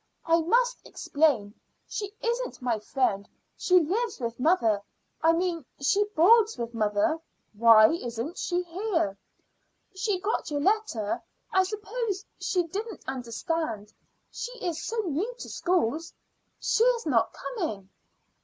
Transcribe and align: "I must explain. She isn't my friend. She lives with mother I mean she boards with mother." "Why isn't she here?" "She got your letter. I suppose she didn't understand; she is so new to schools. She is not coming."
"I 0.25 0.41
must 0.41 0.79
explain. 0.83 1.53
She 1.87 2.11
isn't 2.23 2.59
my 2.59 2.79
friend. 2.79 3.29
She 3.55 3.79
lives 3.79 4.19
with 4.19 4.39
mother 4.39 4.81
I 5.21 5.31
mean 5.31 5.63
she 5.79 6.03
boards 6.15 6.57
with 6.57 6.73
mother." 6.73 7.19
"Why 7.53 7.89
isn't 7.91 8.39
she 8.39 8.63
here?" 8.63 9.15
"She 9.95 10.19
got 10.19 10.49
your 10.49 10.61
letter. 10.61 11.21
I 11.53 11.61
suppose 11.65 12.25
she 12.39 12.63
didn't 12.63 13.03
understand; 13.07 13.93
she 14.31 14.53
is 14.65 14.83
so 14.83 14.97
new 15.01 15.35
to 15.37 15.47
schools. 15.49 16.11
She 16.59 16.83
is 16.83 17.05
not 17.05 17.31
coming." 17.31 17.87